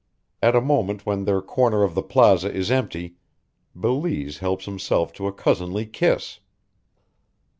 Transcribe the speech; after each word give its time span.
At 0.41 0.55
a 0.55 0.61
moment 0.61 1.05
when 1.05 1.25
their 1.25 1.43
corner 1.43 1.83
of 1.83 1.93
the 1.93 2.01
plaza 2.01 2.51
is 2.51 2.71
empty 2.71 3.17
Belize 3.79 4.39
helps 4.39 4.65
himself 4.65 5.13
to 5.13 5.27
a 5.27 5.31
cousinly 5.31 5.85
kiss. 5.85 6.39